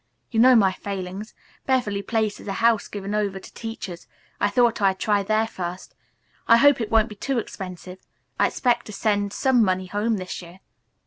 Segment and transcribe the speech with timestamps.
[0.31, 1.35] You know my failings.
[1.67, 4.07] Beverly Place is a house given over to teachers.
[4.39, 5.93] I thought I'd try there first.
[6.47, 7.99] I hope it won't be too expensive.
[8.39, 10.61] I expect to send some money home this year."